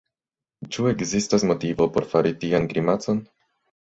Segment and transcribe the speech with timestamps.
[0.75, 3.21] Ĉu ekzistas motivo por fari tian grimacon?